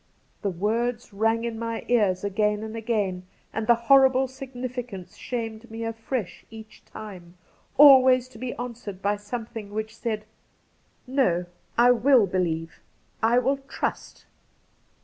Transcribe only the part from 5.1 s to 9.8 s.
shamed me afresh each time, always to be answered by something